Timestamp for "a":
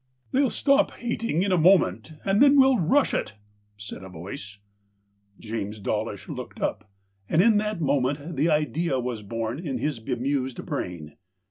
1.51-1.57, 4.01-4.09